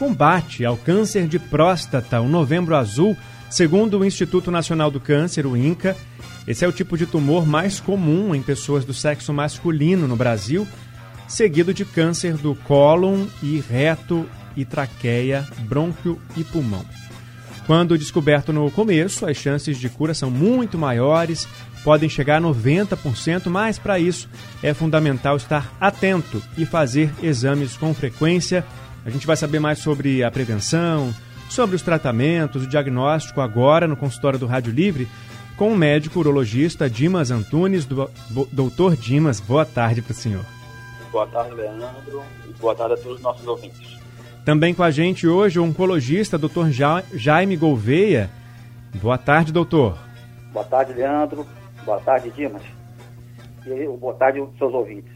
[0.00, 3.14] combate ao câncer de próstata, o Novembro Azul,
[3.50, 5.94] segundo o Instituto Nacional do Câncer, o INCA.
[6.48, 10.66] Esse é o tipo de tumor mais comum em pessoas do sexo masculino no Brasil,
[11.28, 14.26] seguido de câncer do cólon e reto
[14.56, 16.84] e traqueia, brônquio e pulmão.
[17.66, 21.46] Quando descoberto no começo, as chances de cura são muito maiores,
[21.84, 24.30] podem chegar a 90%, mas para isso
[24.62, 28.64] é fundamental estar atento e fazer exames com frequência
[29.04, 31.14] a gente vai saber mais sobre a prevenção,
[31.48, 35.08] sobre os tratamentos, o diagnóstico agora no consultório do Rádio Livre
[35.60, 38.10] com o médico urologista Dimas Antunes, do,
[38.50, 39.40] doutor Dimas.
[39.40, 40.42] Boa tarde para o senhor.
[41.12, 44.00] Boa tarde, Leandro, e boa tarde a todos os nossos ouvintes.
[44.42, 48.30] Também com a gente hoje o oncologista doutor Jaime Gouveia.
[48.94, 49.98] Boa tarde, doutor.
[50.50, 51.46] Boa tarde, Leandro.
[51.84, 52.62] Boa tarde, Dimas.
[53.66, 55.12] E boa tarde aos seus ouvintes.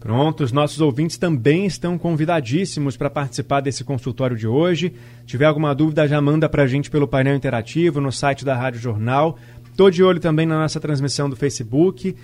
[0.00, 4.94] Pronto, os nossos ouvintes também estão convidadíssimos para participar desse consultório de hoje.
[5.20, 8.56] Se tiver alguma dúvida, já manda para a gente pelo painel interativo no site da
[8.56, 9.38] Rádio Jornal.
[9.70, 12.16] Estou de olho também na nossa transmissão do Facebook.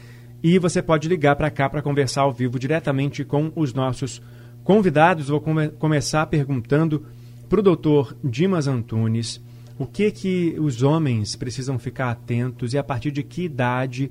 [0.43, 4.23] E você pode ligar para cá para conversar ao vivo diretamente com os nossos
[4.65, 5.29] convidados.
[5.29, 7.05] Vou come começar perguntando
[7.47, 9.39] para o doutor Dimas Antunes
[9.79, 14.11] o que, que os homens precisam ficar atentos e a partir de que idade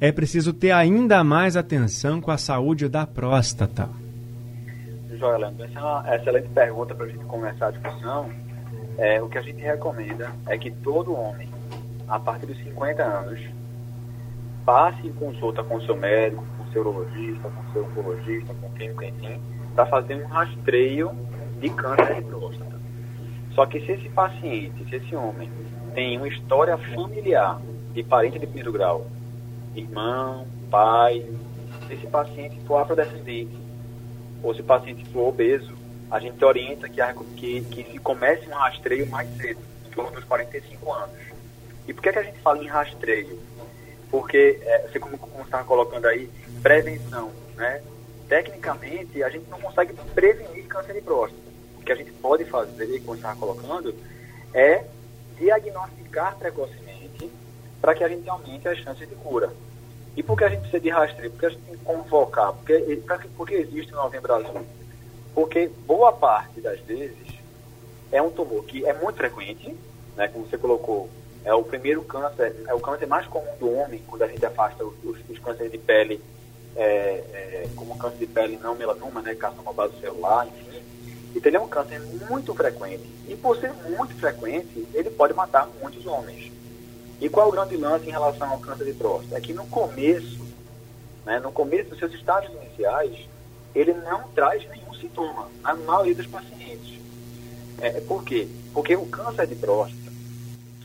[0.00, 3.88] é preciso ter ainda mais atenção com a saúde da próstata?
[5.18, 8.30] Joia, Leandro, essa é uma excelente pergunta para a gente começar a discussão.
[8.96, 11.48] É, o que a gente recomenda é que todo homem,
[12.06, 13.40] a partir dos 50 anos,
[14.64, 19.40] passe em consulta com seu médico, com seu urologista, com seu oncologista, com quem enfim,
[19.74, 21.10] para fazer um rastreio
[21.60, 22.78] de câncer de próstata.
[23.52, 25.50] Só que se esse paciente, se esse homem
[25.92, 27.60] tem uma história familiar
[27.92, 29.17] de parente de primeiro grau
[29.80, 31.26] irmão, pai.
[31.86, 33.56] Se esse paciente for afrodescendente
[34.42, 35.72] ou se o paciente for obeso,
[36.10, 37.00] a gente orienta que,
[37.36, 41.16] que, que se comece um rastreio mais cedo, em torno dos 45 anos.
[41.86, 43.38] E por que, que a gente fala em rastreio?
[44.10, 46.30] Porque, é, você como, como está colocando aí,
[46.62, 47.82] prevenção, né?
[48.28, 51.42] Tecnicamente, a gente não consegue prevenir câncer de próstata.
[51.78, 53.94] O que a gente pode fazer, como está colocando,
[54.54, 54.84] é
[55.38, 57.30] diagnosticar precocemente
[57.80, 59.50] para que a gente aumente as chances de cura.
[60.18, 61.30] E por que a gente precisa de rastreio?
[61.30, 62.52] Porque a gente tem que convocar.
[62.52, 63.02] Porque,
[63.36, 64.66] porque existe o Novembro Azul?
[65.32, 67.38] Porque boa parte das vezes
[68.10, 69.76] é um tumor que é muito frequente,
[70.16, 71.08] né, como você colocou,
[71.44, 74.84] é o primeiro câncer, é o câncer mais comum do homem, quando a gente afasta
[74.84, 76.20] os, os cânceres de pele,
[76.74, 80.82] é, é, como câncer de pele não melanoma, né, carcinoma base celular, enfim.
[81.36, 83.08] Então ele é um câncer muito frequente.
[83.28, 86.50] E por ser muito frequente, ele pode matar muitos homens.
[87.20, 89.36] E qual é o grande lance em relação ao câncer de próstata?
[89.36, 90.38] É que no começo,
[91.24, 93.28] né, no começo dos seus estágios iniciais,
[93.74, 96.98] ele não traz nenhum sintoma, na maioria dos pacientes.
[97.80, 98.48] É, por quê?
[98.72, 100.12] Porque o câncer de próstata,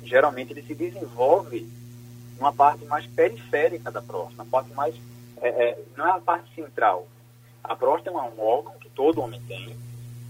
[0.04, 1.68] geralmente, ele se desenvolve
[2.40, 4.96] numa parte mais periférica da próstata, na parte mais,
[5.42, 7.08] é, é, não é a parte central.
[7.64, 9.76] A próstata é um órgão que todo homem tem,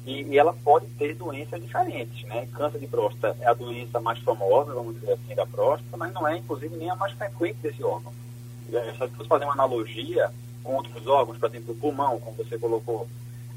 [0.06, 2.48] e, e, ela pode ter doenças diferentes, né?
[2.54, 6.28] Câncer de próstata é a doença mais famosa, vamos dizer assim, da próstata, mas não
[6.28, 8.14] é, inclusive, nem a mais frequente desse órgão.
[8.74, 10.30] É, só que fazer uma analogia
[10.62, 13.08] com outros órgãos, por exemplo, o pulmão, como você colocou,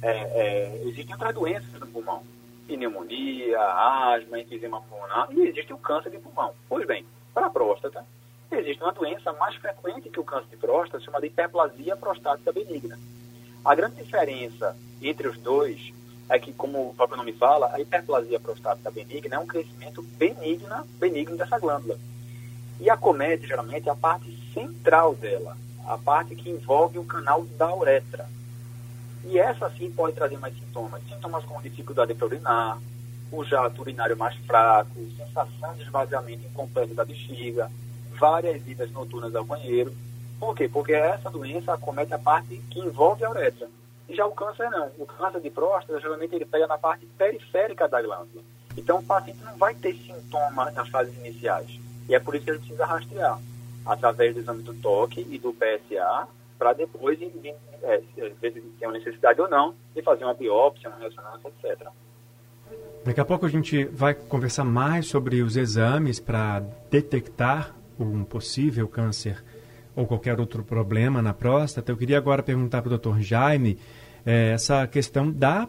[0.03, 2.23] é, é, existem outras doenças do pulmão.
[2.67, 6.53] Pneumonia, asma, enfisema pulmonar, e existe o câncer de pulmão.
[6.69, 8.05] Pois bem, para a próstata,
[8.53, 12.99] existe uma doença mais frequente que o câncer de próstata, chamada hiperplasia prostática benigna.
[13.65, 15.93] A grande diferença entre os dois
[16.29, 20.85] é que, como o próprio nome fala, a hiperplasia prostática benigna é um crescimento benigna,
[20.99, 21.99] benigno dessa glândula.
[22.81, 25.57] E acomete, geralmente, a parte central dela,
[25.87, 28.29] a parte que envolve o canal da uretra.
[29.25, 31.03] E essa, sim, pode trazer mais sintomas.
[31.09, 32.79] Sintomas como dificuldade para urinar,
[33.31, 37.71] o jato urinário mais fraco, sensação de esvaziamento incompleto da bexiga,
[38.19, 39.95] várias idas noturnas ao banheiro.
[40.39, 40.69] Por quê?
[40.69, 43.69] Porque essa doença acomete a parte que envolve a uretra.
[44.09, 44.91] Já o câncer não.
[44.99, 48.43] O câncer de próstata, geralmente, ele pega na parte periférica da glândula.
[48.77, 51.81] Então, o paciente não vai ter sintoma nas fases iniciais.
[52.09, 53.41] E é por isso que a gente precisa rastrear,
[53.85, 58.03] através do exame do toque e do PSA, para depois é,
[58.41, 61.89] ver se tem uma necessidade ou não de fazer uma biópsia, uma ressonância, etc.
[63.05, 66.61] Daqui a pouco a gente vai conversar mais sobre os exames para
[66.91, 69.43] detectar um possível câncer
[69.97, 71.91] ou qualquer outro problema na próstata.
[71.91, 73.21] Eu queria agora perguntar para o Dr.
[73.21, 73.79] Jaime
[74.25, 75.67] é, essa questão da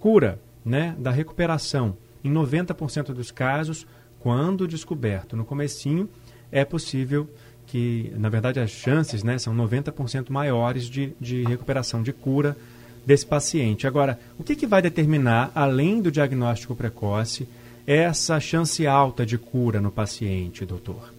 [0.00, 1.96] cura, né, da recuperação.
[2.24, 3.86] Em 90% dos casos,
[4.18, 6.08] quando descoberto no comecinho,
[6.50, 7.28] é possível
[7.66, 12.56] que, na verdade, as chances né, são 90% maiores de, de recuperação, de cura
[13.04, 13.86] desse paciente.
[13.86, 17.46] Agora, o que, que vai determinar, além do diagnóstico precoce,
[17.86, 21.15] essa chance alta de cura no paciente, doutor?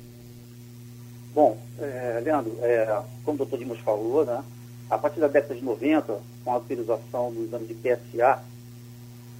[1.38, 4.44] Bom, é, Leandro, é, como o doutor Dimos falou, né,
[4.89, 8.42] a partir da década de 90, com a autorização do exame de PSA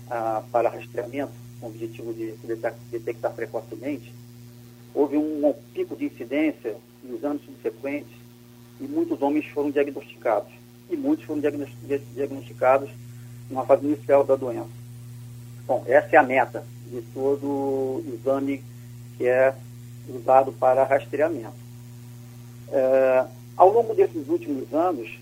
[0.08, 2.36] ah, para rastreamento, com o objetivo de
[2.92, 4.14] detectar precocemente,
[4.94, 8.14] houve um, um pico de incidência nos anos subsequentes
[8.80, 10.52] e muitos homens foram diagnosticados.
[10.92, 12.92] E muitos foram diagnosticados
[13.50, 14.70] numa fase inicial da doença.
[15.66, 18.64] Bom, essa é a meta de todo exame
[19.18, 19.56] que é
[20.08, 21.66] usado para rastreamento.
[22.72, 23.26] É,
[23.56, 25.18] ao longo desses últimos anos,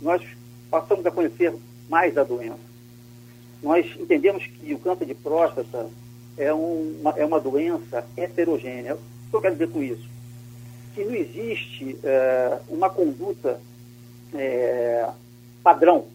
[0.00, 0.22] nós
[0.70, 1.54] passamos a conhecer
[1.88, 2.70] mais a doença.
[3.62, 5.88] Nós entendemos que o câncer de próstata
[6.36, 8.94] é uma, é uma doença heterogênea.
[8.94, 10.08] O que eu quero dizer com isso?
[10.94, 13.60] Que não existe é, uma conduta
[14.34, 15.08] é,
[15.62, 16.06] padrão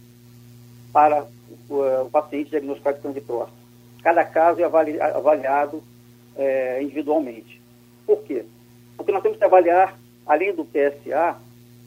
[0.92, 1.27] para
[1.69, 3.66] o, o, paciente diagnosticado de câncer de próstata.
[4.01, 5.83] Cada caso é avali, avaliado
[6.36, 7.62] é, individualmente.
[8.06, 8.45] Por quê?
[8.98, 11.38] Porque nós temos que avaliar, além do PSA,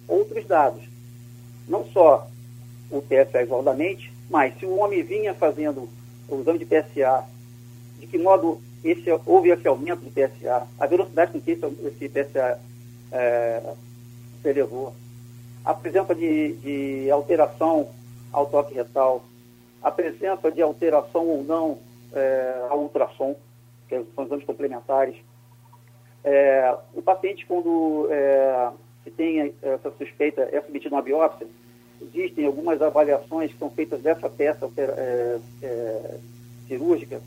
[0.06, 0.82] outros dados.
[1.68, 2.26] Não só
[2.90, 5.88] o PSA isoladamente, mas se o homem vinha fazendo
[6.28, 7.24] o exame de PSA,
[7.98, 12.08] de que modo esse, houve esse aumento do PSA, a velocidade com que esse, esse
[12.08, 12.60] PSA
[13.12, 13.74] é,
[14.42, 14.94] se elevou,
[15.64, 17.88] a presença de, de alteração
[18.32, 19.24] ao toque retal,
[19.82, 21.78] a presença de alteração ou não
[22.12, 23.36] é, ao ultrassom,
[23.88, 25.16] que são exames complementares.
[26.30, 28.70] É, o paciente, quando é,
[29.02, 31.46] se tem essa suspeita, é submetido a uma biópsia,
[32.02, 36.18] existem algumas avaliações que são feitas dessa peça é, é,
[36.68, 37.22] cirúrgica,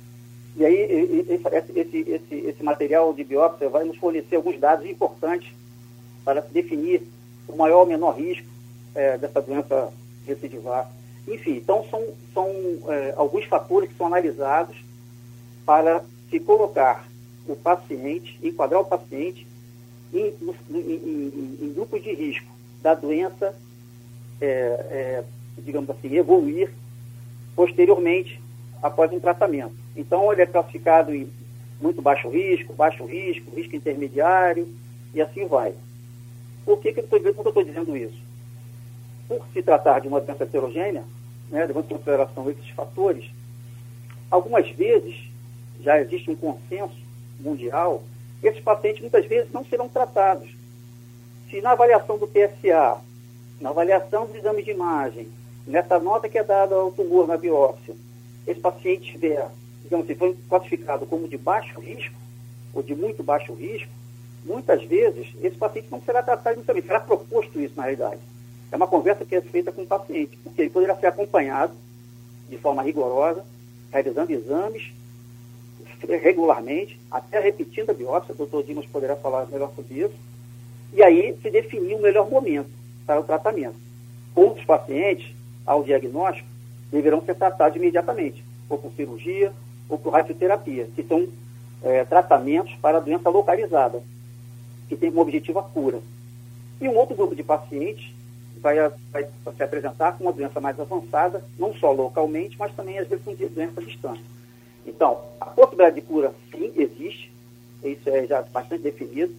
[0.56, 5.52] e aí esse, esse, esse, esse material de biópsia vai nos fornecer alguns dados importantes
[6.24, 7.02] para definir
[7.48, 8.46] o maior ou menor risco
[8.94, 9.92] é, dessa doença
[10.28, 10.92] recidivar.
[11.28, 12.04] Enfim, então são,
[12.36, 12.48] são
[12.88, 14.78] é, alguns fatores que são analisados
[15.66, 17.10] para se colocar
[17.48, 19.48] o paciente, enquadrar o paciente
[20.14, 20.34] em,
[20.70, 22.48] em, em, em grupos de risco
[22.82, 23.56] da doença,
[24.40, 25.24] é, é,
[25.58, 26.72] digamos assim, evoluir
[27.56, 28.42] posteriormente
[28.82, 29.76] após um tratamento.
[29.96, 31.30] Então, ele é classificado em
[31.80, 34.68] muito baixo risco, baixo risco, risco intermediário
[35.14, 35.74] e assim vai.
[36.64, 38.20] Por que, que eu estou dizendo isso?
[39.28, 41.04] Por se tratar de uma doença heterogênea,
[41.50, 43.30] né, levando em consideração esses fatores,
[44.30, 45.16] algumas vezes
[45.82, 47.01] já existe um consenso
[47.42, 48.04] mundial,
[48.44, 50.50] esses pacientes muitas vezes não serão tratados.
[51.50, 52.98] Se na avaliação do PSA,
[53.60, 55.28] na avaliação do exame de imagem,
[55.68, 57.96] nessa nota que é dada ao tumor na biópsia,
[58.48, 59.48] esse paciente estiver,
[59.84, 62.16] digamos assim, foi classificado como de baixo risco,
[62.74, 63.92] ou de muito baixo risco,
[64.46, 68.22] muitas vezes esse paciente não será tratado inicialmente, será proposto isso na realidade.
[68.72, 71.74] É uma conversa que é feita com o paciente, porque ele poderá ser acompanhado
[72.50, 73.46] de forma rigorosa,
[73.92, 74.92] realizando exames
[76.08, 80.16] regularmente, até repetindo a biópsia, o doutor Dimas poderá falar melhor sobre isso,
[80.94, 82.70] e aí se definir o melhor momento
[83.06, 83.76] para o tratamento.
[84.36, 85.34] Outros pacientes,
[85.66, 86.48] ao diagnóstico,
[86.92, 89.52] deverão ser tratados imediatamente, ou por cirurgia,
[89.88, 91.28] ou por radioterapia, que são
[91.84, 94.02] é, tratamentos para a doença localizada,
[94.88, 96.00] que tem como objetivo a cura.
[96.80, 98.12] E um outro grupo de pacientes
[98.62, 98.76] vai,
[99.12, 103.24] vai se apresentar com uma doença mais avançada, não só localmente, mas também às vezes
[103.24, 104.24] com doença distante.
[104.86, 107.32] Então, a possibilidade de cura, sim, existe,
[107.84, 109.34] isso é já bastante definido,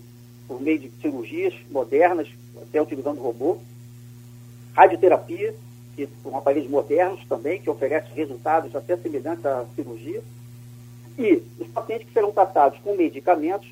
[0.46, 2.28] por meio de cirurgias modernas,
[2.60, 3.58] até utilizando robô,
[4.74, 5.54] radioterapia,
[6.22, 10.22] são aparelhos modernos também, que oferecem resultados até semelhantes à cirurgia,
[11.18, 13.68] e os pacientes que serão tratados com medicamentos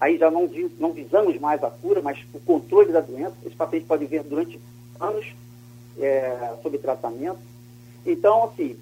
[0.00, 3.34] aí já não, não visamos mais a cura, mas o controle da doença.
[3.44, 4.60] Esse paciente pode vir durante
[5.00, 5.26] anos
[5.98, 7.38] é, sob tratamento.
[8.04, 8.76] Então, assim,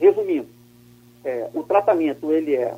[0.00, 0.48] resumindo,
[1.24, 2.74] é, o tratamento ele é,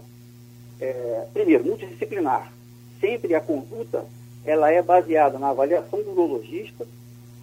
[0.81, 2.53] é, primeiro, multidisciplinar.
[3.01, 4.05] Sempre a conduta
[4.45, 6.87] ela é baseada na avaliação do urologista,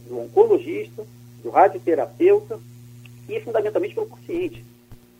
[0.07, 1.05] do oncologista,
[1.43, 2.59] do radioterapeuta
[3.27, 4.63] e fundamentalmente pelo paciente.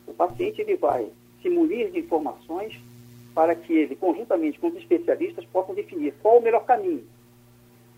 [0.07, 1.07] O paciente ele vai
[1.41, 2.79] se munir de informações
[3.33, 7.03] para que ele, conjuntamente com os especialistas, possam definir qual o melhor caminho.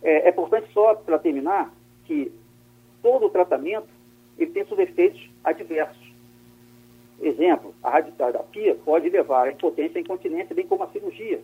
[0.01, 1.73] É, é importante só, para terminar,
[2.05, 2.31] que
[3.01, 3.87] todo o tratamento
[4.37, 6.02] ele tem seus efeitos adversos.
[7.22, 11.39] Exemplo, a radioterapia pode levar à impotência e incontinência, bem como a cirurgia.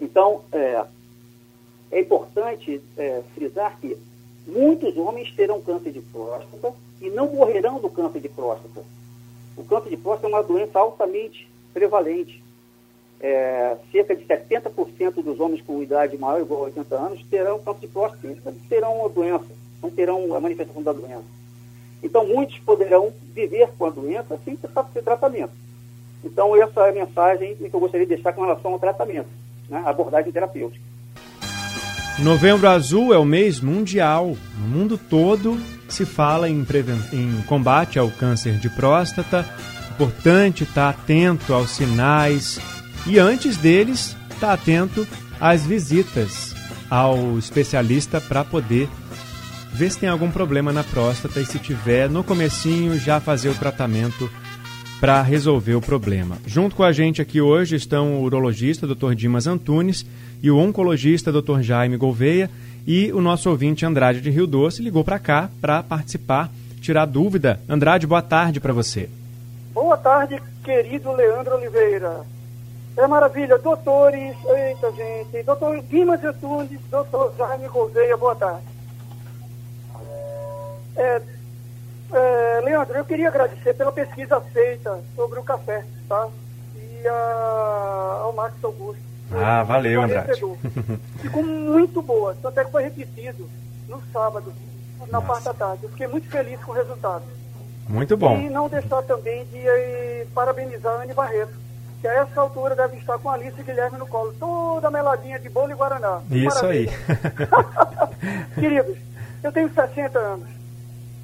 [0.00, 0.84] Então, é,
[1.90, 3.96] é importante é, frisar que
[4.46, 8.84] muitos homens terão câncer de próstata e não morrerão do câncer de próstata.
[9.56, 12.42] O câncer de próstata é uma doença altamente prevalente.
[13.20, 17.80] É, cerca de 70% dos homens com idade maior igual a 80 anos terão câncer
[17.80, 19.46] de próstata, terão a doença,
[19.82, 21.24] não terão a manifestação da doença.
[22.04, 25.52] Então, muitos poderão viver com a doença sem ter tratamento.
[26.22, 29.28] Então, essa é a mensagem que eu gostaria de deixar com relação ao tratamento,
[29.70, 30.84] né, abordagem terapêutica.
[32.18, 34.36] Novembro Azul é o mês mundial.
[34.58, 35.58] No mundo todo
[35.88, 36.64] se fala em,
[37.12, 39.44] em combate ao câncer de próstata.
[39.90, 42.60] Importante estar atento aos sinais
[43.06, 45.06] e, antes deles, estar atento
[45.40, 46.54] às visitas
[46.90, 48.88] ao especialista para poder
[49.74, 53.58] ver se tem algum problema na próstata e se tiver, no comecinho já fazer o
[53.58, 54.30] tratamento
[55.00, 56.38] para resolver o problema.
[56.46, 59.14] Junto com a gente aqui hoje estão o urologista Dr.
[59.14, 60.06] Dimas Antunes
[60.40, 61.60] e o oncologista Dr.
[61.60, 62.48] Jaime Gouveia
[62.86, 66.50] e o nosso ouvinte Andrade de Rio Doce ligou para cá para participar,
[66.80, 67.58] tirar dúvida.
[67.68, 69.10] Andrade, boa tarde para você.
[69.72, 72.20] Boa tarde, querido Leandro Oliveira.
[72.96, 78.73] É maravilha, doutores, eita gente, doutor Dimas Antunes, doutor Jaime Gouveia, boa tarde.
[80.96, 81.20] É,
[82.12, 86.28] é, Leandro, eu queria agradecer pela pesquisa feita sobre o café, tá?
[86.76, 89.02] E a, ao Max Augusto.
[89.32, 90.24] Ah, valeu, André.
[91.20, 93.48] Ficou muito boa, até que foi repetido
[93.88, 94.52] no sábado,
[95.00, 95.26] na Nossa.
[95.26, 95.84] parte da tarde.
[95.84, 97.24] Eu fiquei muito feliz com o resultado.
[97.88, 98.38] Muito bom.
[98.38, 101.52] E não deixar também de eh, parabenizar a Anne Barreto,
[102.00, 105.38] que a essa altura deve estar com a Alice e Guilherme no colo, toda meladinha
[105.38, 106.20] de bolo e guaraná.
[106.30, 106.92] Isso Maravilha.
[106.92, 108.54] aí.
[108.54, 108.96] Queridos,
[109.42, 110.63] eu tenho 60 anos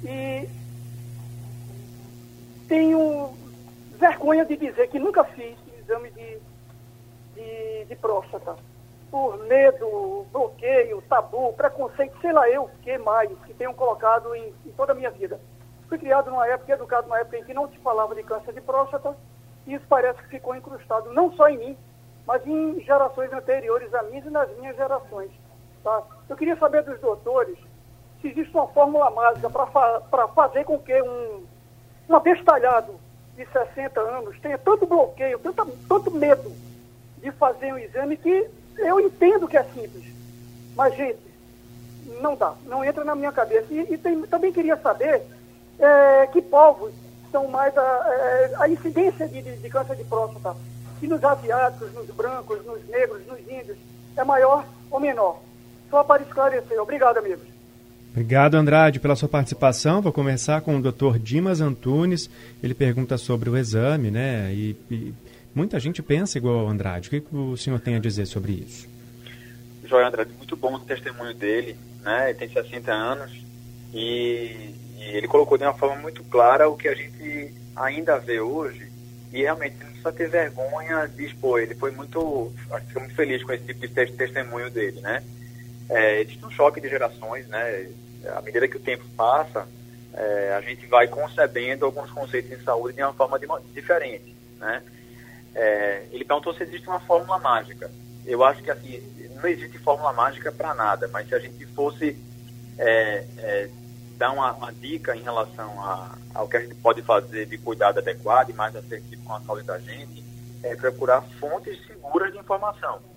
[0.03, 0.49] e
[2.67, 3.33] tenho
[3.99, 6.39] vergonha de dizer que nunca fiz exame de
[7.41, 8.55] de, de próstata.
[9.09, 14.53] Por medo, bloqueio, tabu, preconceito, sei lá eu o que mais, que tenham colocado em,
[14.65, 15.39] em toda a minha vida.
[15.89, 18.61] Fui criado numa época, educado numa época em que não se falava de câncer de
[18.61, 19.15] próstata,
[19.67, 21.77] e isso parece que ficou incrustado não só em mim,
[22.25, 25.31] mas em gerações anteriores a mim e nas minhas gerações.
[25.83, 26.03] Tá?
[26.29, 27.57] Eu queria saber dos doutores
[28.21, 30.01] se existe uma fórmula mágica para fa
[30.35, 31.43] fazer com que um,
[32.09, 32.93] um abestalhado
[33.35, 36.51] de 60 anos tenha tanto bloqueio, tanto, tanto medo
[37.17, 40.05] de fazer um exame que eu entendo que é simples.
[40.75, 41.19] Mas, gente,
[42.21, 43.67] não dá, não entra na minha cabeça.
[43.71, 45.21] E, e tem, também queria saber
[45.79, 46.93] é, que povos
[47.31, 50.55] são mais a, é, a incidência de, de, de, câncer de próstata.
[50.99, 53.77] Se nos asiáticos, nos brancos, nos negros, nos índios,
[54.15, 55.39] é maior ou menor.
[55.89, 56.79] Só para esclarecer.
[56.81, 57.50] Obrigado, amigos.
[58.11, 60.01] Obrigado, Andrade, pela sua participação.
[60.01, 61.17] Vou começar com o Dr.
[61.17, 62.29] Dimas Antunes.
[62.61, 64.53] Ele pergunta sobre o exame, né?
[64.53, 65.13] E, e
[65.53, 67.09] Muita gente pensa igual ao Andrade.
[67.09, 68.87] O que o senhor tem a dizer sobre isso?
[69.83, 72.29] Joia Andrade, muito bom o testemunho dele, né?
[72.29, 73.31] Ele tem 60 anos
[73.93, 78.39] e, e, ele colocou de uma forma muito clara o que a gente ainda vê
[78.39, 78.89] hoje
[79.33, 81.59] e realmente não precisa ter vergonha de expor.
[81.59, 85.21] Ele foi muito, acho que muito feliz com esse tipo de testemunho dele, né?
[85.91, 87.91] É, existe um choque de gerações, né?
[88.33, 89.67] À medida que o tempo passa,
[90.13, 94.81] é, a gente vai concebendo alguns conceitos em saúde de uma forma de, diferente, né?
[95.53, 97.91] É, ele perguntou se existe uma fórmula mágica.
[98.25, 99.03] Eu acho que assim,
[99.35, 102.15] não existe fórmula mágica para nada, mas se a gente fosse
[102.77, 103.69] é, é,
[104.17, 107.99] dar uma, uma, dica em relação a, ao que a gente pode fazer de cuidado
[107.99, 110.23] adequado e mais assertivo com a saúde da gente,
[110.63, 113.10] é procurar fontes seguras de informação.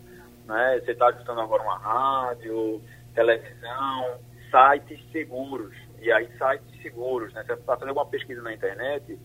[0.47, 0.81] Né?
[0.85, 2.83] Você está escutando agora uma rádio,
[3.15, 4.19] televisão,
[4.51, 5.75] sites seguros.
[6.01, 7.43] E aí, sites seguros, né?
[7.45, 9.19] Você está fazendo alguma pesquisa na internet,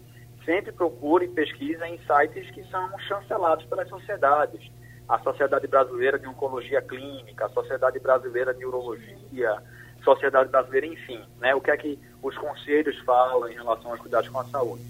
[0.46, 4.72] sempre procure pesquisa em sites que são chancelados pelas sociedades.
[5.08, 9.58] A Sociedade Brasileira de Oncologia Clínica, a Sociedade Brasileira de Urologia,
[10.04, 11.54] Sociedade Brasileira, enfim, né?
[11.56, 14.84] O que é que os conselhos falam em relação aos cuidados com a saúde.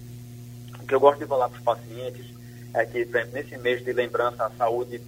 [0.82, 2.26] O que eu gosto de falar para os pacientes
[2.74, 5.00] é que nesse mês de lembrança à saúde,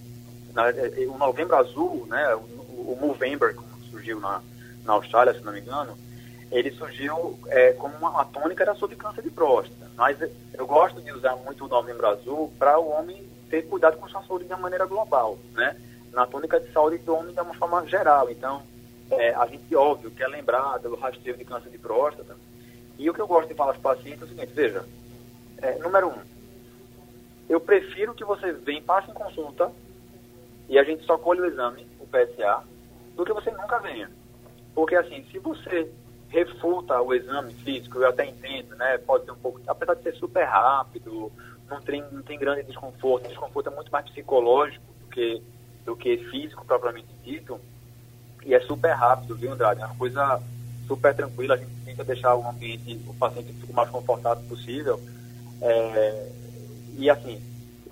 [0.53, 0.65] na,
[1.13, 2.35] o Novembro Azul, né?
[2.35, 4.41] O, Movember, como surgiu na,
[4.85, 5.97] na Austrália, se não me engano,
[6.51, 9.89] ele surgiu é, como uma, tônica era sobre câncer de próstata.
[9.95, 10.17] Mas
[10.53, 14.23] eu gosto de usar muito o novembro azul para o homem ter cuidado com sua
[14.23, 15.75] saúde de uma maneira global, né?
[16.11, 18.29] Na tônica de saúde do homem de uma forma geral.
[18.29, 18.61] Então,
[19.11, 22.35] é, a gente, óbvio, quer lembrar do rastreio de câncer de próstata.
[22.97, 24.85] E o que eu gosto de falar aos pacientes é o seguinte, veja,
[25.61, 26.33] é, número um,
[27.49, 29.71] eu prefiro que você venha, passe em consulta
[30.69, 32.63] e a gente só colhe o exame, o PSA,
[33.15, 34.09] do que você nunca venha.
[34.73, 35.91] Porque assim, se você
[36.29, 38.97] refuta o exame físico, eu até entendo, né?
[38.99, 41.31] Pode ser um pouco, apesar de ser super rápido,
[41.69, 45.43] não tem, não tem grande desconforto, desconforto é muito mais psicológico do que,
[45.85, 47.59] do que físico propriamente dito,
[48.45, 49.81] e é super rápido, viu, Andrade?
[49.81, 50.41] É uma coisa
[50.87, 54.99] super tranquila, a gente tenta deixar o ambiente, o paciente o mais confortável possível.
[55.61, 56.31] É,
[56.97, 57.41] e assim,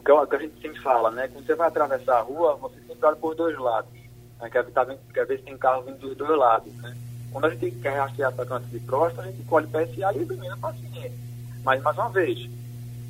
[0.09, 1.27] o que, a gente sempre fala, né?
[1.27, 3.91] Quando você vai atravessar a rua, você sempre olha por dois lados.
[4.39, 4.49] Né?
[4.49, 6.95] Quer, tá vendo, quer ver se tem carro vindo dos dois lados, né?
[7.31, 10.55] Quando a gente quer rastrear para câncer de próstata, a gente colhe PSA e elimina
[10.55, 11.13] o paciente.
[11.63, 12.49] Mas, mais uma vez,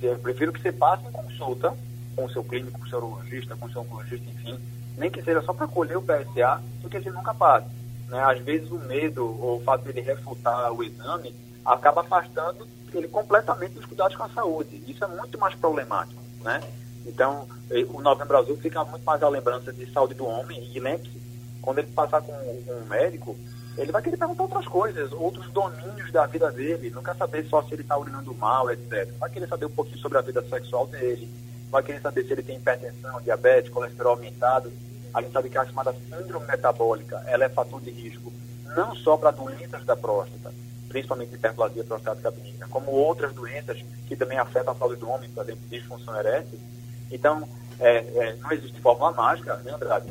[0.02, 1.74] eu prefiro que você passe em consulta
[2.16, 4.60] com o seu clínico, com o seu urologista, com o seu oncologista, enfim,
[4.98, 7.68] nem que seja só para colher o PSA, porque ele nunca passe.
[8.08, 8.22] Né?
[8.22, 11.34] Às vezes o medo ou o fato dele refutar o exame
[11.66, 14.84] acaba afastando ele completamente dos cuidados com a saúde.
[14.86, 16.62] Isso é muito mais problemático, né?
[17.06, 17.48] Então,
[17.90, 21.20] o Novembro Azul fica muito mais a lembrança de saúde do homem e lembre-se,
[21.62, 23.36] quando ele passar com, com um médico,
[23.78, 27.64] ele vai querer perguntar outras coisas, outros domínios da vida dele, não quer saber só
[27.64, 29.10] se ele está urinando mal, etc.
[29.18, 31.30] Vai querer saber um pouquinho sobre a vida sexual dele,
[31.70, 34.72] vai querer saber se ele tem hipertensão, diabetes, colesterol aumentado.
[35.14, 38.32] A gente sabe que a chamada síndrome metabólica, ela é fator de risco
[38.76, 40.54] não só para doenças da próstata,
[40.92, 45.44] principalmente hiperplasia prostática benigna, como outras doenças que também afetam a saúde do homem, por
[45.44, 46.60] exemplo, disfunção erétil.
[47.10, 47.48] Então,
[47.80, 50.08] é, é, não existe fórmula mágica, né, Andrade?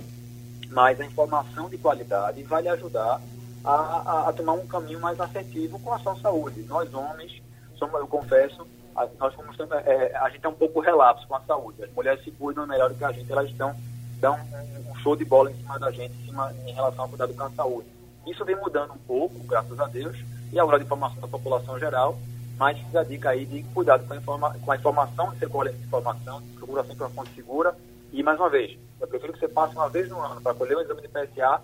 [0.71, 3.21] Mas a informação de qualidade vai lhe ajudar
[3.63, 6.63] a, a, a, tomar um caminho mais assertivo com a sua saúde.
[6.63, 7.43] Nós homens,
[7.77, 11.41] somos, eu confesso, a, nós somos, é, a gente é um pouco relapso com a
[11.41, 11.85] saúde.
[11.85, 13.77] As mulheres se cuidam melhor do que a gente, elas estão
[14.21, 17.09] dão um, um show de bola em cima da gente em, cima, em relação ao
[17.09, 17.89] cuidado com a saúde.
[18.27, 20.17] Isso vem mudando um pouco, graças a Deus,
[20.53, 22.19] e a hora de informação da população geral,
[22.59, 25.71] mas fica a dica aí de cuidado com a, informa com a informação, você colhe
[25.71, 27.75] essa informação, procura sempre uma fonte segura,
[28.13, 30.77] e mais uma vez, eu prefiro que você passe uma vez no ano para colher
[30.77, 31.63] um exame de PSA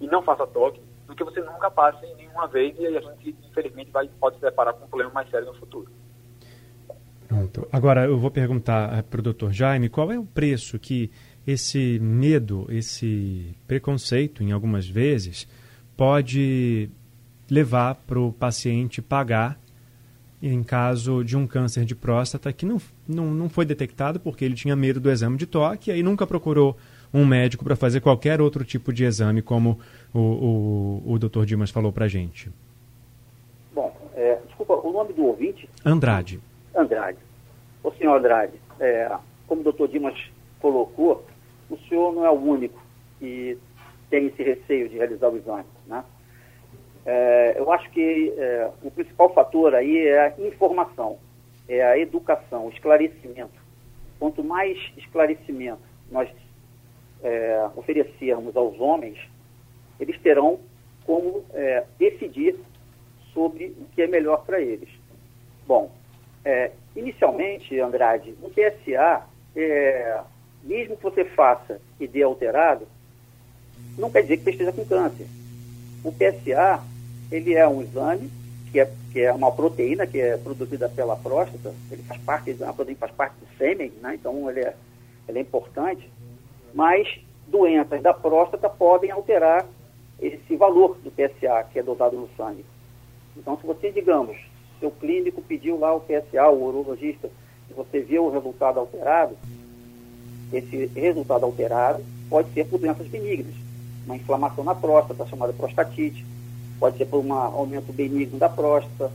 [0.00, 3.36] e não faça toque, do que você nunca passe nenhuma vez e aí a gente,
[3.50, 5.90] infelizmente, vai, pode se deparar com um problema mais sério no futuro.
[7.28, 7.66] Pronto.
[7.72, 11.10] Agora, eu vou perguntar eh, para o doutor Jaime qual é o preço que
[11.46, 15.46] esse medo, esse preconceito, em algumas vezes,
[15.96, 16.90] pode
[17.50, 19.58] levar para o paciente pagar
[20.42, 22.78] em caso de um câncer de próstata que não,
[23.08, 26.26] não, não foi detectado porque ele tinha medo do exame de toque e aí nunca
[26.26, 26.76] procurou
[27.12, 29.78] um médico para fazer qualquer outro tipo de exame, como
[30.12, 32.50] o, o, o doutor Dimas falou para a gente?
[33.72, 35.68] Bom, é, desculpa, o nome do ouvinte?
[35.84, 36.40] Andrade.
[36.74, 37.18] Andrade.
[37.82, 39.10] O senhor Andrade, é,
[39.46, 40.14] como o doutor Dimas
[40.60, 41.24] colocou,
[41.70, 42.82] o senhor não é o único
[43.18, 43.56] que
[44.10, 46.04] tem esse receio de realizar o exame, né?
[47.06, 51.18] É, eu acho que é, o principal fator aí é a informação,
[51.68, 53.62] é a educação, o esclarecimento.
[54.18, 56.30] Quanto mais esclarecimento nós
[57.22, 59.18] é, oferecermos aos homens,
[60.00, 60.60] eles terão
[61.04, 62.56] como é, decidir
[63.32, 64.88] sobre o que é melhor para eles.
[65.66, 65.90] Bom,
[66.44, 70.20] é, inicialmente, Andrade, o PSA, é,
[70.62, 72.86] mesmo que você faça e dê alterado,
[73.98, 75.26] não quer dizer que você esteja com câncer.
[76.02, 76.82] O PSA,
[77.30, 78.30] ele é um exame
[78.70, 82.72] que é, que é uma proteína que é produzida pela próstata, ele faz parte, a
[82.72, 84.14] proteína faz parte do sêmen, né?
[84.14, 84.74] então ele é,
[85.28, 86.08] ele é importante
[86.74, 89.64] mas doenças da próstata podem alterar
[90.20, 92.64] esse valor do PSA que é dosado no sangue.
[93.36, 94.36] Então, se você, digamos,
[94.80, 97.30] seu clínico pediu lá o PSA, o urologista,
[97.70, 99.36] e você viu o resultado alterado,
[100.52, 103.54] esse resultado alterado pode ser por doenças benignas,
[104.04, 106.26] uma inflamação na próstata, chamada prostatite,
[106.78, 109.10] pode ser por um aumento benigno da próstata,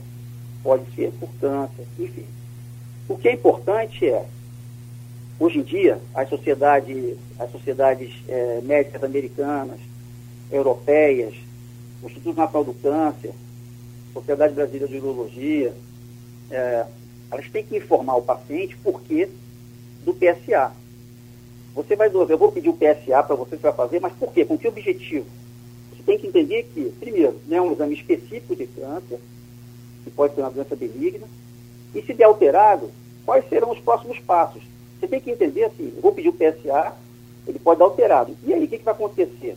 [0.62, 2.24] pode ser por câncer, enfim.
[3.08, 4.24] O que é importante é
[5.40, 9.80] Hoje em dia, as sociedades, as sociedades é, médicas americanas,
[10.52, 11.34] europeias,
[12.02, 13.32] o Instituto Nacional do Câncer,
[14.12, 15.74] Sociedade Brasileira de Urologia,
[16.50, 16.84] é,
[17.30, 19.30] elas têm que informar o paciente por que
[20.04, 20.72] do PSA.
[21.74, 24.44] Você vai eu vou pedir o PSA para você que vai fazer, mas por quê?
[24.44, 25.24] Com que objetivo?
[26.10, 29.20] Tem que entender que, primeiro, não é um exame específico de câncer,
[30.02, 31.24] que pode ser uma doença benigna,
[31.94, 32.90] e se der alterado,
[33.24, 34.60] quais serão os próximos passos?
[34.98, 36.96] Você tem que entender assim, eu vou pedir o PSA,
[37.46, 38.36] ele pode dar alterado.
[38.44, 39.56] E aí, o que, que vai acontecer?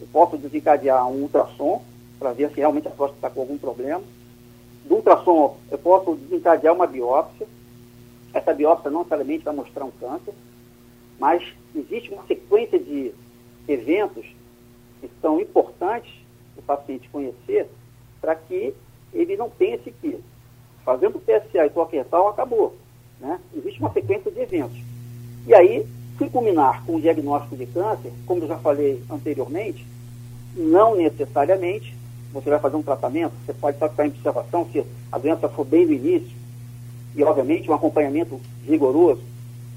[0.00, 1.80] Eu posso desencadear um ultrassom
[2.18, 4.02] para ver se realmente a próstata está com algum problema.
[4.86, 7.46] Do ultrassom, eu posso desencadear uma biópsia.
[8.34, 10.34] Essa biópsia não necessariamente vai mostrar um câncer,
[11.20, 11.44] mas
[11.76, 13.12] existe uma sequência de
[13.68, 14.26] eventos
[15.00, 16.12] que são importantes
[16.56, 17.68] o paciente conhecer
[18.20, 18.74] para que
[19.12, 20.18] ele não pense que
[20.84, 22.74] fazendo o PSA e toque retal acabou.
[23.20, 23.40] Né?
[23.54, 24.78] Existe uma sequência de eventos.
[25.46, 25.86] E aí,
[26.18, 29.86] se culminar com o diagnóstico de câncer, como eu já falei anteriormente,
[30.54, 31.94] não necessariamente
[32.32, 35.86] você vai fazer um tratamento, você pode estar em observação se a doença for bem
[35.86, 36.36] no início,
[37.14, 39.22] e obviamente um acompanhamento rigoroso,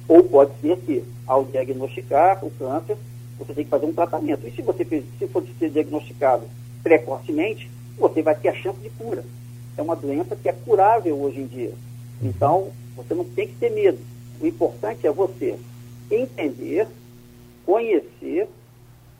[0.08, 2.97] ou pode ser que ao diagnosticar o câncer,
[3.39, 4.45] você tem que fazer um tratamento.
[4.45, 6.45] E se você se for ser diagnosticado
[6.84, 9.23] precocemente, você vai ter a chance de cura.
[9.78, 11.73] É uma doença que é curável hoje em dia.
[12.21, 13.99] Então, você não tem que ter medo.
[14.41, 15.58] O importante é você
[16.12, 16.88] entender,
[17.65, 18.47] conhecer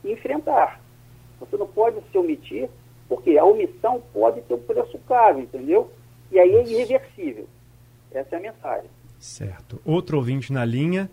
[0.04, 0.82] e enfrentar.
[1.40, 2.70] Você não pode se omitir,
[3.08, 5.90] porque a omissão pode ter um preço caro, entendeu?
[6.32, 7.48] E aí é irreversível.
[8.12, 8.90] Essa é a mensagem.
[9.20, 9.82] Certo.
[9.86, 11.10] Outro ouvinte na linha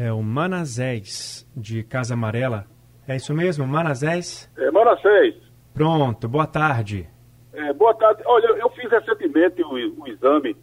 [0.00, 2.66] é o Manazés, de Casa Amarela.
[3.08, 4.48] É isso mesmo, Manazés?
[4.56, 5.34] É, Manazés.
[5.74, 7.08] Pronto, boa tarde.
[7.52, 8.22] É, boa tarde.
[8.24, 10.56] Olha, eu fiz recentemente o, o exame,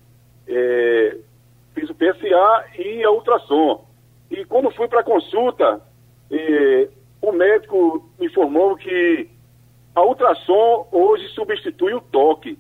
[0.48, 1.18] é,
[1.74, 3.86] fiz o PSA e a ultrassom.
[4.32, 5.82] E quando fui para a consulta,
[6.32, 6.88] é,
[7.22, 9.30] o médico me informou que
[9.94, 12.58] a ultrassom hoje substitui o toque.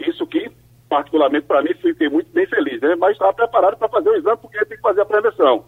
[0.00, 0.50] Isso que
[0.88, 2.94] particularmente para mim, fiquei muito bem feliz, né?
[2.96, 5.64] Mas estava preparado para fazer o exame porque tem que fazer a prevenção.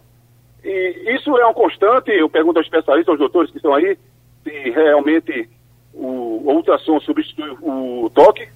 [0.70, 3.98] E isso é uma constante, eu pergunto aos especialistas, aos doutores que estão aí,
[4.44, 5.48] se realmente
[5.94, 8.46] o, o ultrassom substitui o toque.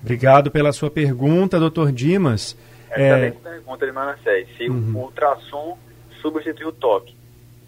[0.00, 2.56] Obrigado pela sua pergunta, doutor Dimas.
[2.90, 3.50] Excelente é...
[3.50, 4.48] pergunta de Manassés.
[4.56, 4.96] Se uhum.
[4.96, 5.76] o ultrassom
[6.22, 7.14] substitui o toque.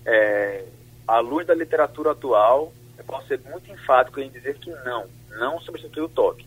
[0.06, 0.64] É,
[1.06, 5.04] à luz da literatura atual, eu posso ser muito enfático em dizer que não,
[5.38, 6.46] não substitui o toque.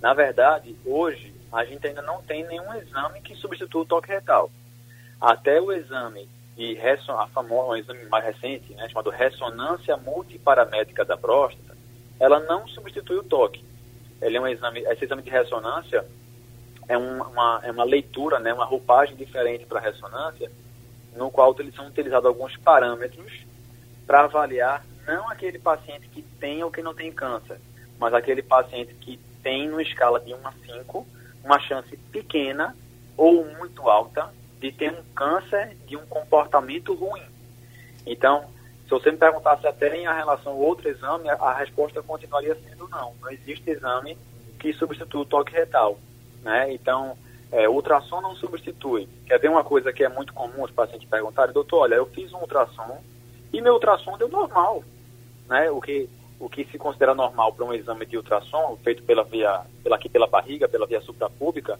[0.00, 4.50] Na verdade, hoje, a gente ainda não tem nenhum exame que substitua o toque retal.
[5.22, 11.16] Até o exame de a famosa, um exame mais recente, né, chamado ressonância multiparamétrica da
[11.16, 11.76] próstata,
[12.18, 13.64] ela não substitui o toque.
[14.20, 16.04] Ele é um exame, esse exame de ressonância
[16.88, 20.50] é uma, é uma leitura, né, uma roupagem diferente para a ressonância,
[21.14, 23.46] no qual são utilizados alguns parâmetros
[24.04, 27.60] para avaliar não aquele paciente que tem ou que não tem câncer,
[27.96, 31.06] mas aquele paciente que tem, numa escala de 1 a 5,
[31.44, 32.76] uma chance pequena
[33.16, 37.22] ou muito alta de ter um câncer de um comportamento ruim.
[38.06, 38.44] Então,
[38.84, 43.12] se você me perguntasse até em relação ao outro exame, a, resposta continuaria sendo não.
[43.20, 44.16] Não existe exame
[44.60, 45.98] que substitua o toque retal.
[46.42, 46.72] Né?
[46.72, 47.16] Então,
[47.50, 49.08] é, ultrassom não substitui.
[49.26, 52.32] Quer ver uma coisa que é muito comum os pacientes perguntarem, doutor, olha, eu fiz
[52.32, 53.02] um ultrassom
[53.52, 54.84] e meu ultrassom deu normal.
[55.48, 55.70] Né?
[55.70, 59.60] O que o que se considera normal para um exame de ultrassom feito pela via,
[59.84, 61.78] pela, aqui pela barriga, pela via suprapúbica,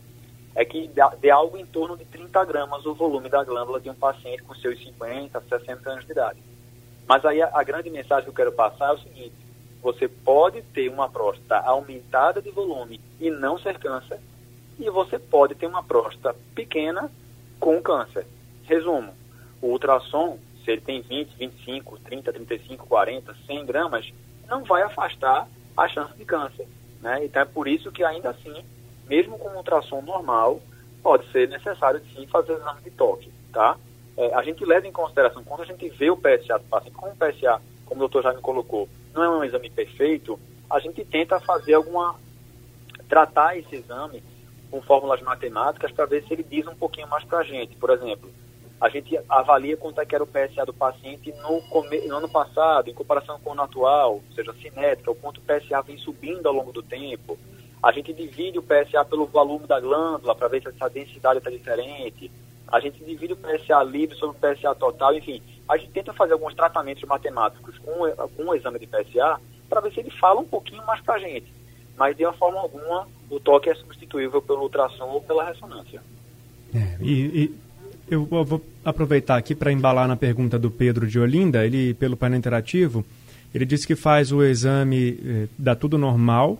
[0.54, 3.94] é que dê algo em torno de 30 gramas o volume da glândula de um
[3.94, 6.42] paciente com seus 50, 60 anos de idade.
[7.08, 9.34] Mas aí a, a grande mensagem que eu quero passar é o seguinte,
[9.82, 14.20] você pode ter uma próstata aumentada de volume e não ser câncer,
[14.78, 17.10] e você pode ter uma próstata pequena
[17.58, 18.26] com câncer.
[18.64, 19.12] Resumo,
[19.60, 24.12] o ultrassom, se ele tem 20, 25, 30, 35, 40, 100 gramas,
[24.48, 26.66] não vai afastar a chance de câncer.
[27.00, 27.24] Né?
[27.24, 28.64] Então é por isso que ainda assim,
[29.12, 30.58] mesmo com um ultrassom normal,
[31.02, 33.30] pode ser necessário sim fazer exame de toque.
[33.52, 33.76] Tá?
[34.16, 37.12] É, a gente leva em consideração, quando a gente vê o PSA do paciente, como
[37.12, 41.04] o PSA, como o doutor já me colocou, não é um exame perfeito, a gente
[41.04, 42.18] tenta fazer alguma.
[43.06, 44.24] tratar esse exame
[44.70, 47.76] com fórmulas matemáticas para ver se ele diz um pouquinho mais para a gente.
[47.76, 48.30] Por exemplo,
[48.80, 51.62] a gente avalia quanto é que era o PSA do paciente no,
[52.08, 55.42] no ano passado, em comparação com o ano atual, ou seja, cinética, o quanto o
[55.42, 57.38] PSA vem subindo ao longo do tempo.
[57.82, 61.50] A gente divide o PSA pelo volume da glândula para ver se essa densidade está
[61.50, 62.30] diferente.
[62.68, 65.42] A gente divide o PSA livre sobre o PSA total, enfim.
[65.68, 67.92] A gente tenta fazer alguns tratamentos matemáticos com,
[68.36, 71.18] com o exame de PSA para ver se ele fala um pouquinho mais para a
[71.18, 71.52] gente.
[71.96, 76.00] Mas de uma forma alguma, o toque é substituível pelo ultrassom ou pela ressonância.
[76.74, 77.54] É, e, e
[78.08, 82.38] eu vou aproveitar aqui para embalar na pergunta do Pedro de Olinda, ele pelo painel
[82.38, 83.04] interativo,
[83.54, 86.58] ele disse que faz o exame, eh, dá tudo normal,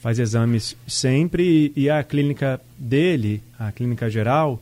[0.00, 4.60] faz exames sempre e, a clínica dele, a clínica geral,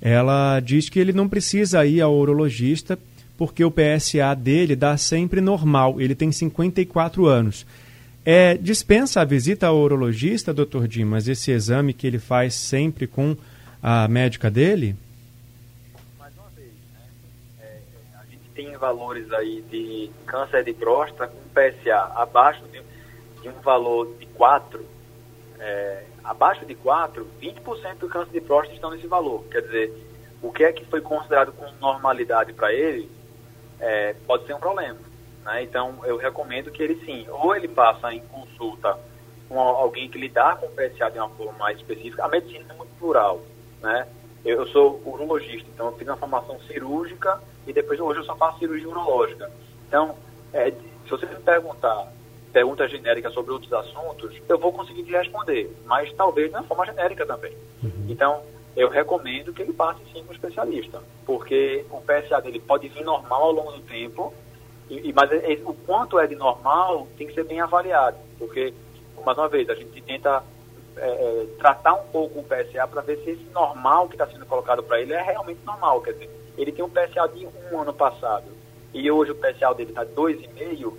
[0.00, 2.98] ela diz que ele não precisa ir ao urologista
[3.36, 7.66] porque o PSA dele dá sempre normal, ele tem 54 anos.
[8.24, 13.36] É, dispensa a visita ao urologista, doutor Dimas, esse exame que ele faz sempre com
[13.82, 14.96] a médica dele?
[18.54, 22.62] tem valores aí de câncer de próstata com PSA abaixo
[23.44, 24.84] de, um valor de 4,
[25.58, 29.44] é, abaixo de 4, 20% do câncer de próstata estão nesse valor.
[29.50, 29.92] Quer dizer,
[30.42, 33.10] o que é que foi considerado com normalidade para ele
[33.78, 34.98] é, pode ser um problema.
[35.44, 35.62] Né?
[35.62, 38.98] Então, eu recomendo que ele sim, ou ele passa em consulta
[39.48, 42.24] com alguém que lidar com o PSA de uma forma mais específica.
[42.24, 43.40] A medicina é muito plural,
[43.82, 44.08] né?
[44.44, 48.34] Eu, eu sou urologista, então eu fiz uma formação cirúrgica e depois hoje eu só
[48.36, 49.50] faço cirurgia urológica.
[49.86, 50.16] Então,
[50.52, 52.10] é, se você me perguntar
[52.54, 56.86] perguntas genéricas sobre outros assuntos, eu vou conseguir te responder, mas talvez de uma forma
[56.86, 57.52] genérica também.
[57.82, 58.06] Uhum.
[58.08, 58.42] Então,
[58.76, 63.04] eu recomendo que ele passe sim com um especialista, porque o PSA dele pode vir
[63.04, 64.32] normal ao longo do tempo,
[64.88, 68.72] e, mas ele, o quanto é de normal tem que ser bem avaliado, porque,
[69.24, 70.44] mais uma vez, a gente tenta
[70.96, 74.46] é, é, tratar um pouco o PSA para ver se esse normal que está sendo
[74.46, 77.92] colocado para ele é realmente normal, quer dizer, ele tem um PSA de um ano
[77.92, 78.46] passado,
[78.92, 80.92] e hoje o PSA dele está 2,5,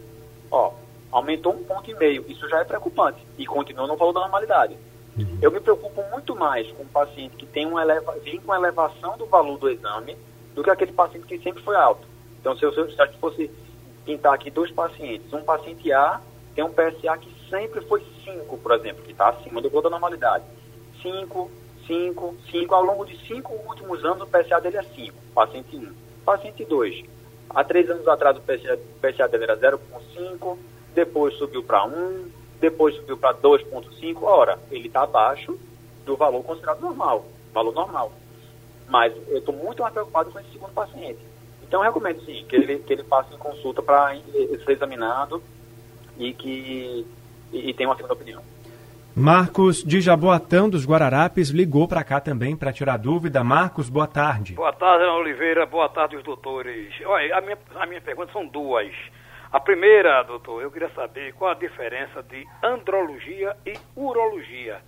[0.51, 0.73] ó,
[1.15, 2.25] aumentou um ponto e meio.
[2.27, 4.77] Isso já é preocupante e continua no valor da normalidade.
[5.17, 5.37] Uhum.
[5.41, 9.17] Eu me preocupo muito mais com um paciente que tem um eleva, vem com elevação
[9.17, 10.17] do valor do exame
[10.53, 12.05] do que aquele paciente que sempre foi alto.
[12.41, 13.49] Então, se eu, se eu fosse
[14.03, 16.19] pintar aqui dois pacientes, um paciente A
[16.53, 19.89] tem um PSA que sempre foi 5, por exemplo, que está acima do valor da
[19.91, 20.43] normalidade.
[21.01, 21.49] 5,
[21.87, 22.75] 5, 5.
[22.75, 25.79] Ao longo de cinco últimos anos, o PSA dele é 5, paciente 1.
[25.79, 25.93] Um.
[26.25, 27.05] Paciente 2,
[27.51, 30.57] há três anos atrás o PSA, o PSA dele era 0,5,
[30.95, 34.23] depois subiu para 1, depois subiu para 2,5.
[34.23, 35.59] Ora, ele está abaixo
[36.05, 38.11] do valor considerado normal, valor normal.
[38.87, 41.19] Mas eu estou muito mais preocupado com esse segundo paciente.
[41.63, 45.41] Então, eu recomendo sim que ele, que ele passe em consulta para ser examinado
[46.17, 47.05] e que
[47.51, 48.41] e, e tenha uma segunda opinião.
[49.15, 53.43] Marcos de Jaboatão dos Guararapes ligou para cá também para tirar dúvida.
[53.43, 54.53] Marcos, boa tarde.
[54.53, 55.65] Boa tarde, Ana Oliveira.
[55.65, 56.93] Boa tarde, os doutores.
[57.05, 58.93] Olha, a minha, a minha pergunta são duas.
[59.55, 64.81] A primeira, doutor, eu queria saber qual a diferença de andrologia e urologia.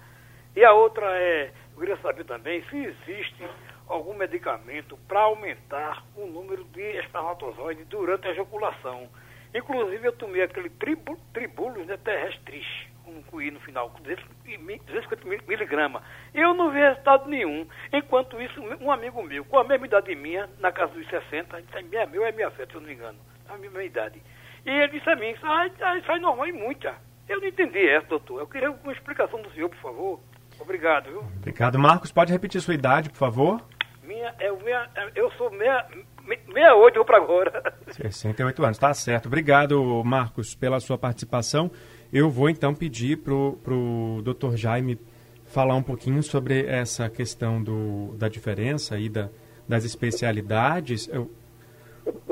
[0.54, 3.48] E a outra é, eu queria saber também se existe
[3.88, 9.08] algum medicamento para aumentar o número de espermatozoides durante a ejaculação.
[9.56, 12.68] Inclusive, eu tomei aquele tribu, tribulus né, terrestris,
[13.06, 16.04] um cuí no final, 250 miligramas.
[16.34, 17.66] Eu não vi resultado nenhum.
[17.94, 21.96] Enquanto isso, um amigo meu, com a mesma idade minha, na casa dos 60, disse,
[21.96, 24.22] é meu é 67, se eu não me engano, a mesma idade.
[24.68, 25.66] E ele disse a mim, ah,
[25.98, 26.94] isso é normal e muita.
[27.30, 28.42] Eu não entendi essa, doutor.
[28.42, 30.20] Eu queria uma explicação do senhor, por favor.
[30.60, 31.20] Obrigado, viu?
[31.38, 31.80] Obrigado.
[31.80, 33.62] Marcos, pode repetir sua idade, por favor?
[34.04, 35.88] Minha, é, minha, eu sou meia,
[36.26, 37.74] 68 para agora.
[37.92, 39.28] 68 anos, tá certo.
[39.28, 41.72] Obrigado, Marcos, pela sua participação.
[42.12, 44.58] Eu vou então pedir para o Dr.
[44.58, 45.00] Jaime
[45.46, 49.30] falar um pouquinho sobre essa questão do, da diferença aí da,
[49.66, 51.08] das especialidades.
[51.08, 51.32] Eu,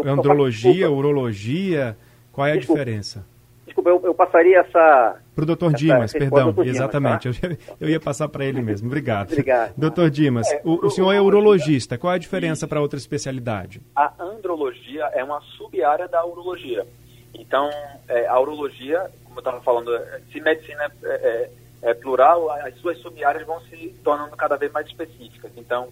[0.04, 1.98] andrologia, urologia,
[2.36, 2.82] qual é a Desculpa.
[2.82, 3.26] diferença?
[3.65, 5.21] Desculpa, eu, eu passaria essa.
[5.34, 7.39] Para o doutor Dimas, perdão, Dimas, exatamente.
[7.39, 7.48] Tá?
[7.48, 8.88] Eu, eu, ia passar para ele mesmo.
[8.88, 9.32] Obrigado.
[9.32, 9.74] Obrigado.
[9.78, 11.98] Doutor Dimas, é, o, o, senhor é urologista.
[11.98, 13.82] Qual é a diferença para outra especialidade?
[13.95, 16.86] A andrologia é uma sub-área da urologia.
[17.34, 17.69] Então,
[18.10, 21.50] é, a urologia, como eu estava falando, é, se medicina é, é,
[21.91, 25.52] é plural, as suas sub-áreas vão se tornando cada vez mais específicas.
[25.56, 25.88] Então,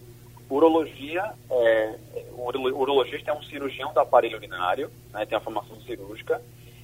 [0.56, 1.96] urologia, é,
[2.34, 6.42] o urologista é um cirurgião do aparelho urinário, né, tem a formação cirúrgica,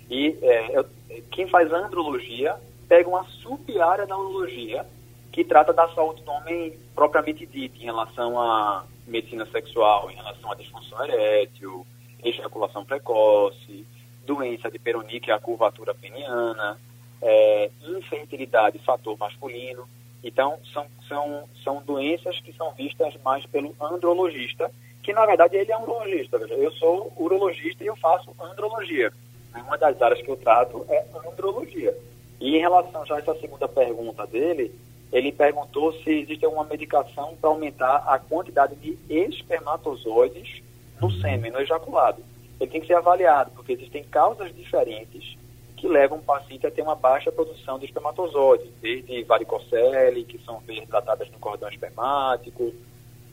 [0.10, 0.86] e é, eu,
[1.32, 2.56] quem faz andrologia
[2.88, 4.86] pega uma sub-área da urologia
[5.32, 10.52] que trata da saúde do homem propriamente dita, em relação à medicina sexual, em relação
[10.52, 11.86] à disfunção erétil,
[12.24, 13.86] ejaculação precoce,
[14.26, 16.80] doença de Peroni, que é a curvatura peniana,
[17.22, 19.88] é, infertilidade, fator masculino.
[20.24, 24.70] Então, são, são, são doenças que são vistas mais pelo andrologista,
[25.02, 26.38] que na verdade ele é um urologista.
[26.38, 29.12] Eu sou urologista e eu faço andrologia.
[29.56, 31.96] Uma das áreas que eu trato é andrologia.
[32.40, 34.74] E em relação já a essa segunda pergunta dele,
[35.12, 40.62] ele perguntou se existe alguma medicação para aumentar a quantidade de espermatozoides
[41.02, 42.24] no sêmen, no ejaculado.
[42.60, 45.38] Ele tem que ser avaliado, porque existem causas diferentes
[45.80, 50.62] que levam o paciente a ter uma baixa produção de espermatozoides, desde varicocele, que são
[50.90, 52.74] tratadas no cordão espermático,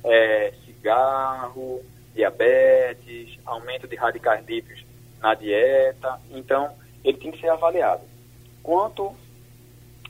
[0.05, 1.83] é, cigarro,
[2.15, 4.85] diabetes, aumento de radicais livres
[5.21, 6.21] na dieta.
[6.31, 6.71] Então,
[7.05, 8.03] ele tem que ser avaliado.
[8.63, 9.13] Quanto,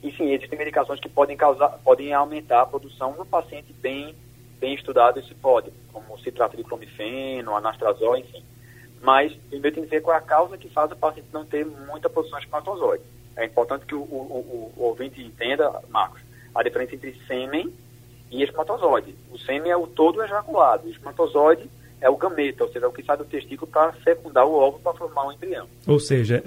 [0.03, 4.15] e sim, existem medicações que podem causar, podem aumentar a produção no paciente bem,
[4.59, 8.43] bem estudado, isso pode, como se trata de clomifeno, anastrazol, enfim.
[9.01, 11.65] Mas, primeiro tem que ver qual é a causa que faz o paciente não ter
[11.65, 13.03] muita produção de espermatozoide.
[13.35, 16.21] É importante que o, o, o, o ouvinte entenda, Marcos,
[16.53, 17.71] a diferença entre sêmen
[18.31, 19.15] e espermatozoide.
[19.31, 20.87] O sêmen é o todo ejaculado.
[20.87, 24.53] O espermatozoide é o gameta, ou seja, o que sai do testículo para fecundar o
[24.53, 25.67] óvulo para formar um embrião.
[25.87, 26.43] Ou seja,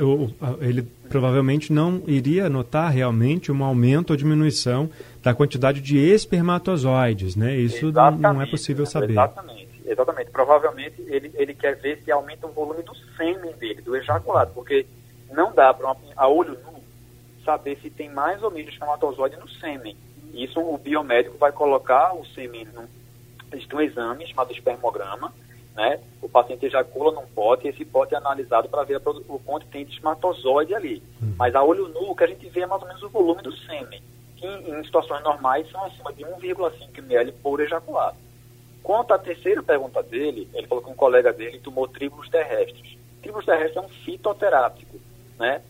[0.60, 4.88] ele provavelmente não iria notar realmente um aumento ou diminuição
[5.22, 7.56] da quantidade de espermatozoides, né?
[7.56, 9.10] Isso exatamente, não é possível saber.
[9.10, 9.59] Exatamente,
[9.90, 10.30] exatamente.
[10.30, 14.86] Provavelmente ele, ele quer ver se aumenta o volume do sêmen dele, do ejaculado, porque
[15.30, 16.80] não dá para a olho nu
[17.44, 19.96] saber se tem mais ou menos espermatozoide no sêmen.
[20.32, 22.86] Isso o biomédico vai colocar o sêmen num
[23.52, 25.32] existe um exame chamado espermograma,
[25.74, 26.00] né?
[26.22, 29.84] O paciente ejacula num pote e esse pote é analisado para ver o quanto tem
[29.84, 31.02] de espermatozoide ali.
[31.20, 31.34] Uhum.
[31.36, 33.42] Mas a olho nu, o que a gente vê é mais ou menos o volume
[33.42, 34.02] do sêmen,
[34.36, 38.16] que em, em situações normais são acima de 1,5 ml por ejaculado.
[38.82, 42.96] Quanto à terceira pergunta dele, ele falou que um colega dele tomou tríbulos terrestres.
[43.20, 44.98] Tríbulos terrestres é um fitoterápico,
[45.38, 45.62] né?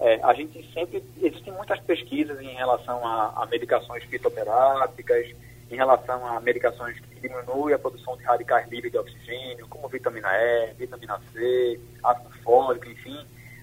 [0.00, 5.34] É, a gente sempre, existem muitas pesquisas em relação a, a medicações fitoterápicas,
[5.70, 10.28] em relação a medicações que diminuem a produção de radicais livres de oxigênio, como vitamina
[10.32, 13.18] E, vitamina C, ácido fólico, enfim.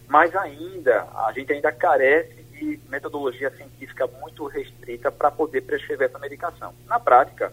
[0.08, 6.20] Mas ainda, a gente ainda carece de metodologia científica muito restrita para poder prescrever essa
[6.20, 6.74] medicação.
[6.86, 7.52] Na prática,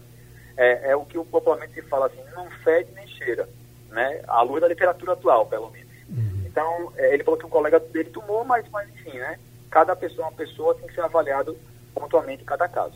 [0.57, 3.47] é, é, o que popularmente se fala assim, não fede nem cheira,
[3.89, 4.21] né?
[4.27, 5.87] À luz da literatura atual, pelo menos.
[6.09, 6.43] Uhum.
[6.45, 9.39] Então, é, ele falou que um colega dele tomou, mas, mas enfim, né?
[9.69, 11.57] Cada pessoa é uma pessoa, tem que ser avaliado
[11.93, 12.93] pontualmente em cada caso.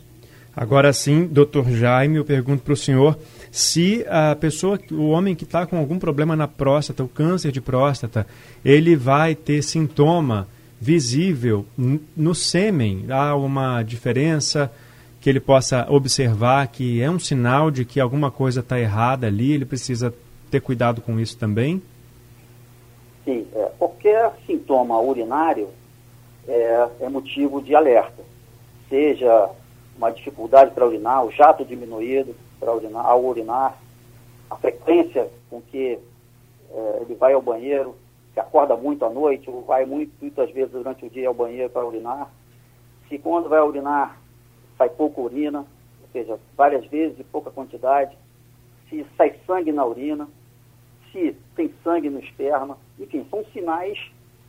[0.56, 3.16] Agora sim, doutor Jaime, eu pergunto para o senhor
[3.50, 7.60] se a pessoa, o homem que está com algum problema na próstata, o câncer de
[7.60, 8.26] próstata,
[8.64, 10.48] ele vai ter sintoma
[10.80, 11.64] visível
[12.16, 13.06] no sêmen.
[13.08, 14.70] Há uma diferença
[15.20, 19.52] que ele possa observar que é um sinal de que alguma coisa está errada ali,
[19.52, 20.14] ele precisa
[20.50, 21.82] ter cuidado com isso também?
[23.24, 25.68] Sim, é, qualquer sintoma urinário
[26.46, 28.22] é, é motivo de alerta,
[28.88, 29.50] seja
[29.96, 33.76] uma dificuldade para urinar, o jato diminuído para urinar, ao urinar,
[34.48, 35.98] a frequência com que
[36.70, 37.96] é, ele vai ao banheiro,
[38.32, 41.68] se acorda muito à noite, ou vai muito, muitas vezes durante o dia ao banheiro
[41.68, 42.30] para urinar.
[43.08, 44.16] Se quando vai urinar
[44.78, 48.16] sai pouca urina, ou seja, várias vezes e pouca quantidade.
[48.88, 50.26] Se sai sangue na urina,
[51.12, 53.98] se tem sangue no esperma, enfim, são sinais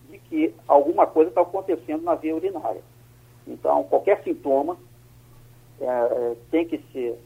[0.09, 2.81] de que alguma coisa está acontecendo na via urinária.
[3.47, 4.77] Então, qualquer sintoma
[5.81, 7.17] é, é, tem que ser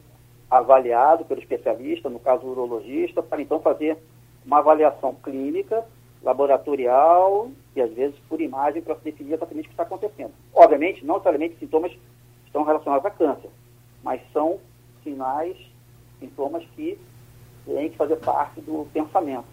[0.50, 3.98] avaliado pelo especialista, no caso o urologista, para então fazer
[4.46, 5.86] uma avaliação clínica,
[6.22, 10.32] laboratorial e às vezes por imagem para se definir exatamente o que está acontecendo.
[10.54, 11.92] Obviamente, não necessariamente sintomas
[12.54, 13.50] estão relacionados a câncer,
[14.04, 14.60] mas são
[15.04, 15.58] sinais,
[16.20, 16.98] sintomas que
[17.66, 19.46] têm que fazer parte do pensamento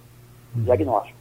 [0.55, 0.65] uhum.
[0.65, 1.19] diagnóstico.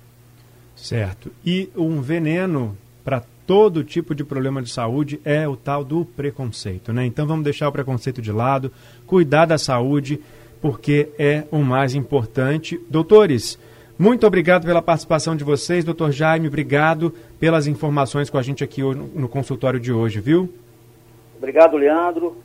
[0.76, 1.32] Certo.
[1.46, 6.92] E um veneno para todo tipo de problema de saúde é o tal do preconceito,
[6.92, 7.06] né?
[7.06, 8.72] Então vamos deixar o preconceito de lado,
[9.08, 10.22] cuidar da saúde,
[10.62, 12.80] porque é o mais importante.
[12.90, 13.58] Doutores,
[13.98, 15.86] muito obrigado pela participação de vocês.
[15.86, 20.54] Doutor Jaime, obrigado pelas informações com a gente aqui no consultório de hoje, viu?
[21.40, 22.38] Obrigado, Leandro.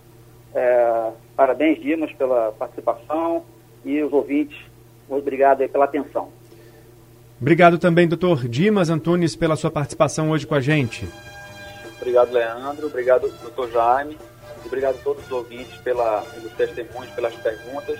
[0.54, 3.44] É, parabéns, Dimas, pela participação
[3.84, 4.56] e os ouvintes,
[5.08, 6.30] muito obrigado pela atenção.
[7.40, 11.06] Obrigado também, doutor Dimas Antunes, pela sua participação hoje com a gente.
[12.00, 12.86] Obrigado, Leandro.
[12.86, 14.16] Obrigado, doutor Jaime.
[14.64, 17.98] Obrigado a todos os ouvintes pela, pelos testemunhos, pelas perguntas.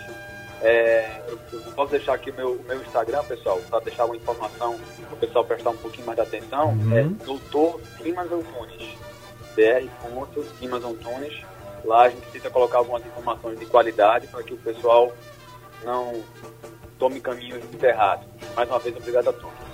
[0.63, 4.79] É, eu, eu, posso deixar aqui o meu, meu Instagram, pessoal, para deixar uma informação
[5.05, 6.71] para o pessoal prestar um pouquinho mais de atenção.
[6.71, 6.97] Uhum.
[6.97, 8.97] É doutor Dimas Antunes.
[10.85, 11.43] Antunes.
[11.85, 15.12] Lá a gente tenta colocar algumas informações de qualidade para que o pessoal
[15.85, 16.23] não
[16.99, 18.27] tome caminhos errados.
[18.57, 19.64] Mais uma vez, obrigado a todos.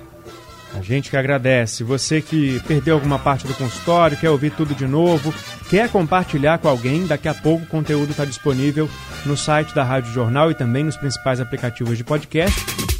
[0.75, 1.83] A gente que agradece.
[1.83, 5.35] Você que perdeu alguma parte do consultório, quer ouvir tudo de novo,
[5.69, 8.89] quer compartilhar com alguém, daqui a pouco o conteúdo está disponível
[9.27, 13.00] no site da Rádio Jornal e também nos principais aplicativos de podcast.